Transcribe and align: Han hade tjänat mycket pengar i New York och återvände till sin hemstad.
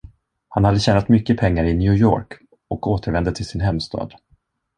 Han 0.49 0.63
hade 0.65 0.79
tjänat 0.79 1.09
mycket 1.09 1.37
pengar 1.39 1.63
i 1.63 1.73
New 1.73 1.93
York 1.93 2.33
och 2.67 2.87
återvände 2.87 3.35
till 3.35 3.45
sin 3.45 3.61
hemstad. 3.61 4.13